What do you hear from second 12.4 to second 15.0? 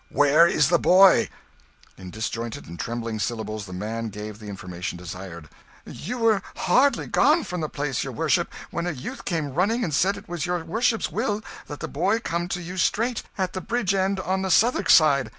to you straight, at the bridge end on the Southwark